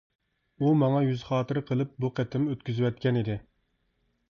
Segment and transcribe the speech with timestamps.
[0.63, 3.39] ئۇ ماڭا يۈز خاتىرە قىلىپ بۇ قېتىم ئۆتكۈزۈۋەتكەن ئىدى.